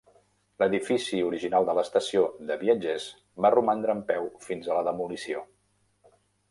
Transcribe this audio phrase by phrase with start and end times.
[0.61, 3.07] L'edifici original de l'estació de viatgers
[3.47, 5.49] va romandre en peu fins a la demolició.